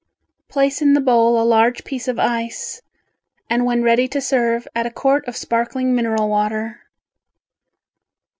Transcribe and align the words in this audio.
Place 0.47 0.81
in 0.81 0.93
the 0.95 0.99
bowl 0.99 1.39
a 1.39 1.45
large 1.45 1.83
piece 1.83 2.07
of 2.07 2.17
ice, 2.17 2.81
and 3.51 3.65
when 3.65 3.83
ready 3.83 4.07
to 4.07 4.19
serve 4.19 4.67
add 4.73 4.87
a 4.87 4.91
quart 4.91 5.27
of 5.27 5.37
sparkling 5.37 5.93
mineral 5.93 6.27
water. 6.27 6.87